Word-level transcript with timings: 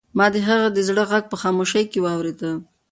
ما 0.17 0.25
د 0.33 0.35
هغې 0.47 0.67
د 0.73 0.79
زړه 0.87 1.03
غږ 1.11 1.23
په 1.29 1.37
خاموشۍ 1.41 1.85
کې 1.91 1.99
واورېد. 2.05 2.41